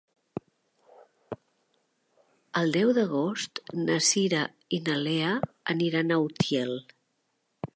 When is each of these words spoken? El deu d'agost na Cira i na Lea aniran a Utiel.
El 2.61 2.73
deu 2.77 2.93
d'agost 2.99 3.61
na 3.81 3.99
Cira 4.07 4.41
i 4.79 4.81
na 4.89 4.97
Lea 5.03 5.37
aniran 5.75 6.09
a 6.09 6.19
Utiel. 6.25 6.75